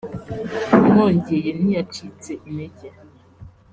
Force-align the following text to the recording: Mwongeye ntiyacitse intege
Mwongeye 0.85 1.49
ntiyacitse 1.59 2.31
intege 2.47 2.87